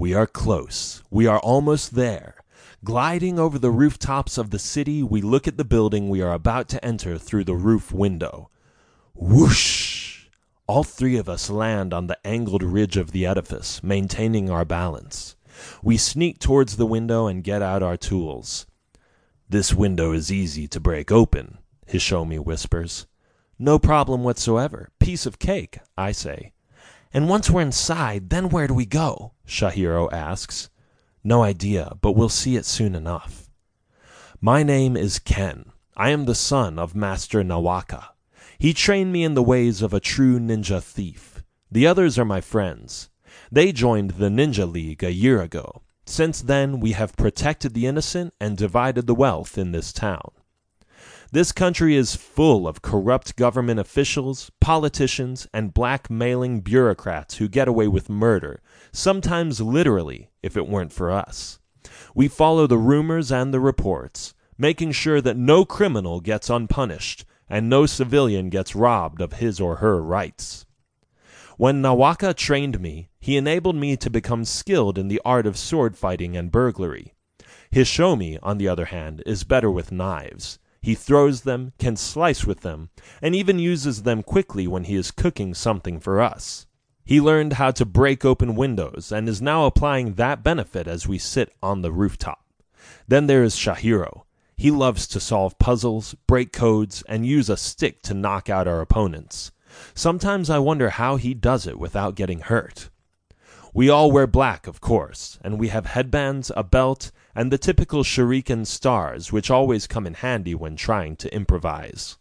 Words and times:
We 0.00 0.14
are 0.14 0.26
close. 0.26 1.02
We 1.10 1.26
are 1.26 1.38
almost 1.40 1.94
there. 1.94 2.36
Gliding 2.82 3.38
over 3.38 3.58
the 3.58 3.70
rooftops 3.70 4.38
of 4.38 4.48
the 4.48 4.58
city, 4.58 5.02
we 5.02 5.20
look 5.20 5.46
at 5.46 5.58
the 5.58 5.62
building 5.62 6.08
we 6.08 6.22
are 6.22 6.32
about 6.32 6.70
to 6.70 6.82
enter 6.82 7.18
through 7.18 7.44
the 7.44 7.54
roof 7.54 7.92
window. 7.92 8.48
Whoosh! 9.12 10.28
All 10.66 10.84
three 10.84 11.18
of 11.18 11.28
us 11.28 11.50
land 11.50 11.92
on 11.92 12.06
the 12.06 12.16
angled 12.26 12.62
ridge 12.62 12.96
of 12.96 13.12
the 13.12 13.26
edifice, 13.26 13.82
maintaining 13.82 14.48
our 14.48 14.64
balance. 14.64 15.36
We 15.82 15.98
sneak 15.98 16.38
towards 16.38 16.78
the 16.78 16.86
window 16.86 17.26
and 17.26 17.44
get 17.44 17.60
out 17.60 17.82
our 17.82 17.98
tools. 17.98 18.66
This 19.50 19.74
window 19.74 20.12
is 20.12 20.32
easy 20.32 20.66
to 20.68 20.80
break 20.80 21.12
open, 21.12 21.58
Hishomi 21.86 22.42
whispers. 22.42 23.06
No 23.58 23.78
problem 23.78 24.24
whatsoever. 24.24 24.88
Piece 24.98 25.26
of 25.26 25.38
cake, 25.38 25.80
I 25.98 26.12
say. 26.12 26.54
And 27.12 27.28
once 27.28 27.50
we're 27.50 27.62
inside, 27.62 28.30
then 28.30 28.50
where 28.50 28.68
do 28.68 28.74
we 28.74 28.86
go? 28.86 29.32
Shahiro 29.44 30.08
asks. 30.10 30.70
No 31.24 31.42
idea, 31.42 31.92
but 32.00 32.12
we'll 32.12 32.28
see 32.28 32.56
it 32.56 32.64
soon 32.64 32.94
enough. 32.94 33.50
My 34.40 34.62
name 34.62 34.96
is 34.96 35.18
Ken. 35.18 35.72
I 35.96 36.10
am 36.10 36.24
the 36.24 36.34
son 36.34 36.78
of 36.78 36.94
Master 36.94 37.42
Nawaka. 37.42 38.10
He 38.58 38.72
trained 38.72 39.12
me 39.12 39.24
in 39.24 39.34
the 39.34 39.42
ways 39.42 39.82
of 39.82 39.92
a 39.92 40.00
true 40.00 40.38
ninja 40.38 40.82
thief. 40.82 41.42
The 41.70 41.86
others 41.86 42.18
are 42.18 42.24
my 42.24 42.40
friends. 42.40 43.10
They 43.50 43.72
joined 43.72 44.12
the 44.12 44.28
Ninja 44.28 44.70
League 44.70 45.02
a 45.02 45.12
year 45.12 45.42
ago. 45.42 45.82
Since 46.06 46.42
then, 46.42 46.80
we 46.80 46.92
have 46.92 47.16
protected 47.16 47.74
the 47.74 47.86
innocent 47.86 48.34
and 48.40 48.56
divided 48.56 49.06
the 49.06 49.14
wealth 49.14 49.58
in 49.58 49.72
this 49.72 49.92
town. 49.92 50.30
This 51.32 51.52
country 51.52 51.94
is 51.94 52.16
full 52.16 52.66
of 52.66 52.82
corrupt 52.82 53.36
government 53.36 53.78
officials, 53.78 54.50
politicians, 54.60 55.46
and 55.54 55.72
blackmailing 55.72 56.60
bureaucrats 56.60 57.36
who 57.36 57.46
get 57.46 57.68
away 57.68 57.86
with 57.86 58.10
murder, 58.10 58.60
sometimes 58.90 59.60
literally, 59.60 60.30
if 60.42 60.56
it 60.56 60.66
weren't 60.66 60.92
for 60.92 61.08
us. 61.08 61.60
We 62.16 62.26
follow 62.26 62.66
the 62.66 62.78
rumors 62.78 63.30
and 63.30 63.54
the 63.54 63.60
reports, 63.60 64.34
making 64.58 64.90
sure 64.90 65.20
that 65.20 65.36
no 65.36 65.64
criminal 65.64 66.20
gets 66.20 66.50
unpunished 66.50 67.24
and 67.48 67.68
no 67.68 67.86
civilian 67.86 68.48
gets 68.48 68.74
robbed 68.74 69.20
of 69.20 69.34
his 69.34 69.60
or 69.60 69.76
her 69.76 70.02
rights. 70.02 70.66
When 71.56 71.80
Nawaka 71.80 72.34
trained 72.34 72.80
me, 72.80 73.08
he 73.20 73.36
enabled 73.36 73.76
me 73.76 73.96
to 73.98 74.10
become 74.10 74.44
skilled 74.44 74.98
in 74.98 75.06
the 75.06 75.20
art 75.24 75.46
of 75.46 75.56
sword 75.56 75.96
fighting 75.96 76.36
and 76.36 76.50
burglary. 76.50 77.14
Hishomi, 77.72 78.36
on 78.42 78.58
the 78.58 78.66
other 78.66 78.86
hand, 78.86 79.22
is 79.26 79.44
better 79.44 79.70
with 79.70 79.92
knives. 79.92 80.58
He 80.82 80.94
throws 80.94 81.42
them, 81.42 81.72
can 81.78 81.96
slice 81.96 82.44
with 82.44 82.60
them, 82.60 82.88
and 83.20 83.34
even 83.34 83.58
uses 83.58 84.02
them 84.02 84.22
quickly 84.22 84.66
when 84.66 84.84
he 84.84 84.96
is 84.96 85.10
cooking 85.10 85.52
something 85.52 86.00
for 86.00 86.20
us. 86.20 86.66
He 87.04 87.20
learned 87.20 87.54
how 87.54 87.70
to 87.72 87.84
break 87.84 88.24
open 88.24 88.54
windows 88.54 89.12
and 89.12 89.28
is 89.28 89.42
now 89.42 89.66
applying 89.66 90.14
that 90.14 90.42
benefit 90.42 90.86
as 90.86 91.08
we 91.08 91.18
sit 91.18 91.52
on 91.62 91.82
the 91.82 91.92
rooftop. 91.92 92.44
Then 93.08 93.26
there 93.26 93.42
is 93.42 93.56
Shahiro. 93.56 94.26
He 94.56 94.70
loves 94.70 95.06
to 95.08 95.20
solve 95.20 95.58
puzzles, 95.58 96.14
break 96.26 96.52
codes, 96.52 97.02
and 97.08 97.26
use 97.26 97.50
a 97.50 97.56
stick 97.56 98.02
to 98.02 98.14
knock 98.14 98.48
out 98.48 98.68
our 98.68 98.80
opponents. 98.80 99.52
Sometimes 99.94 100.50
I 100.50 100.58
wonder 100.58 100.90
how 100.90 101.16
he 101.16 101.34
does 101.34 101.66
it 101.66 101.78
without 101.78 102.14
getting 102.14 102.40
hurt. 102.40 102.90
We 103.72 103.88
all 103.88 104.10
wear 104.10 104.26
black, 104.26 104.66
of 104.66 104.80
course, 104.80 105.38
and 105.42 105.58
we 105.58 105.68
have 105.68 105.86
headbands, 105.86 106.50
a 106.56 106.62
belt, 106.62 107.10
and 107.34 107.50
the 107.52 107.58
typical 107.58 108.02
shuriken 108.02 108.66
stars 108.66 109.32
which 109.32 109.50
always 109.50 109.86
come 109.86 110.06
in 110.06 110.14
handy 110.14 110.54
when 110.54 110.76
trying 110.76 111.16
to 111.16 111.34
improvise. 111.34 112.18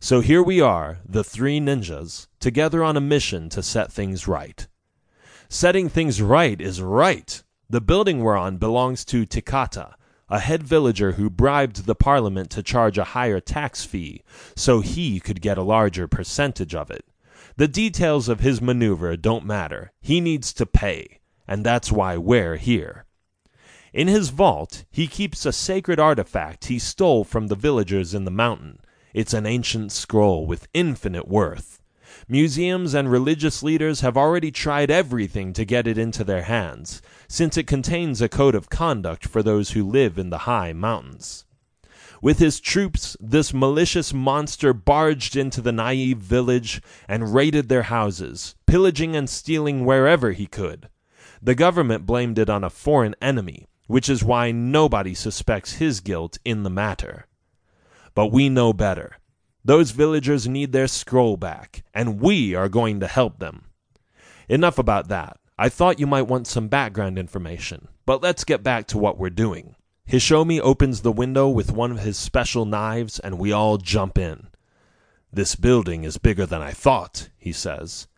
So 0.00 0.20
here 0.20 0.42
we 0.42 0.60
are, 0.60 0.98
the 1.08 1.22
three 1.22 1.60
ninjas, 1.60 2.26
together 2.40 2.82
on 2.82 2.96
a 2.96 3.00
mission 3.00 3.48
to 3.50 3.62
set 3.62 3.92
things 3.92 4.26
right. 4.26 4.66
Setting 5.48 5.88
things 5.88 6.20
right 6.20 6.60
is 6.60 6.82
right! 6.82 7.42
The 7.70 7.80
building 7.80 8.20
we're 8.20 8.36
on 8.36 8.56
belongs 8.56 9.04
to 9.06 9.24
Tikata, 9.24 9.94
a 10.28 10.40
head 10.40 10.62
villager 10.62 11.12
who 11.12 11.30
bribed 11.30 11.84
the 11.84 11.94
parliament 11.94 12.50
to 12.50 12.62
charge 12.62 12.98
a 12.98 13.04
higher 13.04 13.38
tax 13.38 13.84
fee 13.84 14.22
so 14.56 14.80
he 14.80 15.20
could 15.20 15.40
get 15.40 15.58
a 15.58 15.62
larger 15.62 16.08
percentage 16.08 16.74
of 16.74 16.90
it. 16.90 17.04
The 17.56 17.68
details 17.68 18.28
of 18.28 18.40
his 18.40 18.62
maneuver 18.62 19.16
don't 19.16 19.44
matter. 19.44 19.92
He 20.00 20.20
needs 20.20 20.52
to 20.54 20.66
pay, 20.66 21.20
and 21.46 21.64
that's 21.64 21.92
why 21.92 22.16
we're 22.16 22.56
here. 22.56 23.04
In 23.92 24.08
his 24.08 24.30
vault, 24.30 24.84
he 24.90 25.06
keeps 25.06 25.44
a 25.44 25.52
sacred 25.52 26.00
artifact 26.00 26.66
he 26.66 26.78
stole 26.78 27.24
from 27.24 27.48
the 27.48 27.54
villagers 27.54 28.14
in 28.14 28.24
the 28.24 28.30
mountain. 28.30 28.78
It's 29.12 29.34
an 29.34 29.44
ancient 29.44 29.92
scroll 29.92 30.46
with 30.46 30.66
infinite 30.72 31.28
worth. 31.28 31.82
Museums 32.26 32.94
and 32.94 33.10
religious 33.10 33.62
leaders 33.62 34.00
have 34.00 34.16
already 34.16 34.50
tried 34.50 34.90
everything 34.90 35.52
to 35.52 35.66
get 35.66 35.86
it 35.86 35.98
into 35.98 36.24
their 36.24 36.44
hands, 36.44 37.02
since 37.28 37.58
it 37.58 37.66
contains 37.66 38.22
a 38.22 38.30
code 38.30 38.54
of 38.54 38.70
conduct 38.70 39.26
for 39.26 39.42
those 39.42 39.72
who 39.72 39.86
live 39.86 40.16
in 40.16 40.30
the 40.30 40.38
high 40.48 40.72
mountains. 40.72 41.44
With 42.22 42.38
his 42.38 42.60
troops, 42.60 43.14
this 43.20 43.52
malicious 43.52 44.14
monster 44.14 44.72
barged 44.72 45.36
into 45.36 45.60
the 45.60 45.72
naive 45.72 46.18
village 46.18 46.80
and 47.06 47.34
raided 47.34 47.68
their 47.68 47.82
houses, 47.82 48.54
pillaging 48.66 49.14
and 49.14 49.28
stealing 49.28 49.84
wherever 49.84 50.32
he 50.32 50.46
could. 50.46 50.88
The 51.42 51.54
government 51.54 52.06
blamed 52.06 52.38
it 52.38 52.48
on 52.48 52.64
a 52.64 52.70
foreign 52.70 53.16
enemy, 53.20 53.66
which 53.92 54.08
is 54.08 54.24
why 54.24 54.50
nobody 54.50 55.12
suspects 55.12 55.74
his 55.74 56.00
guilt 56.00 56.38
in 56.46 56.62
the 56.62 56.70
matter. 56.70 57.26
But 58.14 58.32
we 58.32 58.48
know 58.48 58.72
better. 58.72 59.18
Those 59.66 59.90
villagers 59.90 60.48
need 60.48 60.72
their 60.72 60.88
scroll 60.88 61.36
back, 61.36 61.84
and 61.92 62.18
we 62.18 62.54
are 62.54 62.70
going 62.70 63.00
to 63.00 63.06
help 63.06 63.38
them. 63.38 63.66
Enough 64.48 64.78
about 64.78 65.08
that. 65.08 65.36
I 65.58 65.68
thought 65.68 66.00
you 66.00 66.06
might 66.06 66.22
want 66.22 66.46
some 66.46 66.68
background 66.68 67.18
information, 67.18 67.88
but 68.06 68.22
let's 68.22 68.44
get 68.44 68.62
back 68.62 68.86
to 68.86 68.98
what 68.98 69.18
we're 69.18 69.28
doing. 69.28 69.76
Hishomi 70.08 70.58
opens 70.58 71.02
the 71.02 71.12
window 71.12 71.46
with 71.50 71.70
one 71.70 71.90
of 71.92 72.00
his 72.00 72.16
special 72.16 72.64
knives, 72.64 73.18
and 73.18 73.38
we 73.38 73.52
all 73.52 73.76
jump 73.76 74.16
in. 74.16 74.48
This 75.30 75.54
building 75.54 76.04
is 76.04 76.16
bigger 76.16 76.46
than 76.46 76.62
I 76.62 76.70
thought, 76.70 77.28
he 77.36 77.52
says. 77.52 78.08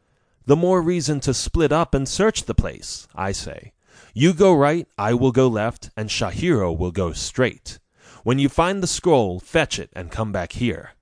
The 0.46 0.54
more 0.54 0.80
reason 0.80 1.18
to 1.22 1.34
split 1.34 1.72
up 1.72 1.94
and 1.94 2.08
search 2.08 2.44
the 2.44 2.54
place, 2.54 3.08
I 3.12 3.32
say. 3.32 3.72
You 4.12 4.32
go 4.32 4.54
right, 4.54 4.86
I 4.96 5.14
will 5.14 5.32
go 5.32 5.48
left, 5.48 5.90
and 5.96 6.10
Shahiro 6.10 6.72
will 6.72 6.92
go 6.92 7.12
straight. 7.12 7.78
When 8.22 8.38
you 8.38 8.48
find 8.48 8.82
the 8.82 8.86
scroll, 8.86 9.40
fetch 9.40 9.78
it 9.78 9.90
and 9.92 10.10
come 10.10 10.32
back 10.32 10.52
here. 10.52 10.92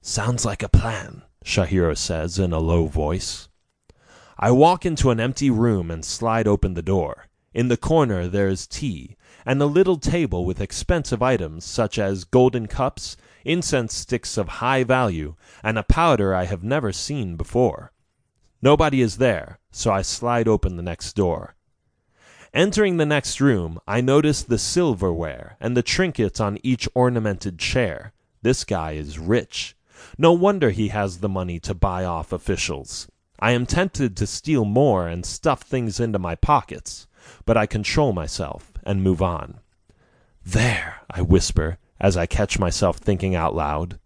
Sounds 0.00 0.44
like 0.44 0.62
a 0.62 0.68
plan, 0.68 1.22
Shahiro 1.42 1.94
says 1.94 2.38
in 2.38 2.52
a 2.52 2.58
low 2.58 2.86
voice. 2.86 3.48
I 4.38 4.52
walk 4.52 4.86
into 4.86 5.10
an 5.10 5.20
empty 5.20 5.50
room 5.50 5.90
and 5.90 6.04
slide 6.04 6.46
open 6.46 6.74
the 6.74 6.82
door. 6.82 7.26
In 7.52 7.68
the 7.68 7.76
corner 7.76 8.28
there 8.28 8.48
is 8.48 8.66
tea, 8.66 9.16
and 9.44 9.60
a 9.60 9.66
little 9.66 9.98
table 9.98 10.44
with 10.44 10.60
expensive 10.60 11.22
items 11.22 11.64
such 11.64 11.98
as 11.98 12.24
golden 12.24 12.66
cups, 12.66 13.16
incense 13.44 13.94
sticks 13.94 14.38
of 14.38 14.48
high 14.48 14.84
value, 14.84 15.34
and 15.62 15.76
a 15.76 15.82
powder 15.82 16.34
I 16.34 16.44
have 16.44 16.62
never 16.62 16.92
seen 16.92 17.36
before. 17.36 17.92
Nobody 18.62 19.00
is 19.00 19.18
there, 19.18 19.58
so 19.70 19.90
I 19.92 20.02
slide 20.02 20.48
open 20.48 20.76
the 20.76 20.82
next 20.82 21.14
door. 21.14 21.54
Entering 22.54 22.96
the 22.96 23.06
next 23.06 23.40
room, 23.40 23.78
I 23.86 24.00
notice 24.00 24.42
the 24.42 24.58
silverware 24.58 25.56
and 25.60 25.76
the 25.76 25.82
trinkets 25.82 26.40
on 26.40 26.58
each 26.62 26.88
ornamented 26.94 27.58
chair. 27.58 28.12
This 28.40 28.64
guy 28.64 28.92
is 28.92 29.18
rich. 29.18 29.76
No 30.16 30.32
wonder 30.32 30.70
he 30.70 30.88
has 30.88 31.18
the 31.18 31.28
money 31.28 31.60
to 31.60 31.74
buy 31.74 32.04
off 32.04 32.32
officials. 32.32 33.06
I 33.38 33.52
am 33.52 33.66
tempted 33.66 34.16
to 34.16 34.26
steal 34.26 34.64
more 34.64 35.08
and 35.08 35.26
stuff 35.26 35.62
things 35.62 36.00
into 36.00 36.18
my 36.18 36.34
pockets, 36.34 37.06
but 37.44 37.56
I 37.56 37.66
control 37.66 38.12
myself 38.12 38.72
and 38.82 39.02
move 39.02 39.20
on. 39.20 39.60
There, 40.44 41.02
I 41.10 41.20
whisper 41.20 41.78
as 42.00 42.16
I 42.16 42.26
catch 42.26 42.58
myself 42.58 42.96
thinking 42.96 43.34
out 43.34 43.54
loud. 43.54 43.98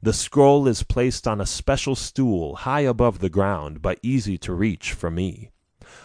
The 0.00 0.12
scroll 0.12 0.68
is 0.68 0.82
placed 0.82 1.26
on 1.26 1.40
a 1.40 1.46
special 1.46 1.96
stool 1.96 2.56
high 2.56 2.82
above 2.82 3.18
the 3.18 3.30
ground, 3.30 3.82
but 3.82 3.98
easy 4.02 4.38
to 4.38 4.52
reach 4.52 4.92
for 4.92 5.10
me. 5.10 5.50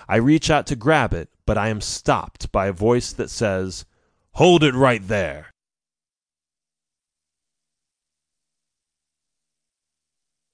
I 0.07 0.17
reach 0.17 0.49
out 0.49 0.67
to 0.67 0.75
grab 0.75 1.13
it, 1.13 1.29
but 1.45 1.57
I 1.57 1.69
am 1.69 1.81
stopped 1.81 2.51
by 2.51 2.67
a 2.67 2.73
voice 2.73 3.11
that 3.13 3.29
says, 3.29 3.85
Hold 4.33 4.63
it 4.63 4.75
right 4.75 5.05
there! 5.07 5.53